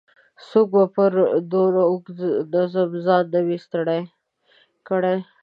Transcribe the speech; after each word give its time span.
څوک 0.47 0.67
به 0.73 0.83
پر 0.95 1.11
دونه 1.51 1.81
اوږده 1.89 2.29
نظم 2.53 2.89
ځان 3.05 3.23
نه 3.33 3.39
وای 3.45 3.57
ستړی 3.65 4.01
کړی. 4.87 5.17